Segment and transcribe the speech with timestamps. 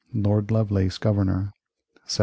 [0.15, 1.53] Lord Lovelace Governor
[2.09, 2.17] 1710.